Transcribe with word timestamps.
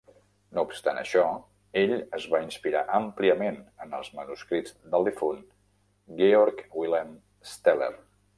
No 0.57 0.61
obstant 0.67 0.99
això, 1.01 1.25
ell 1.81 1.93
es 2.19 2.25
va 2.31 2.39
inspirar 2.45 2.81
àmpliament 3.01 3.59
en 3.85 3.93
els 3.99 4.09
manuscrits 4.21 4.75
del 4.97 5.07
difunt 5.11 5.45
Georg 6.25 6.67
Wilhelm 6.81 7.15
Steller 7.55 7.93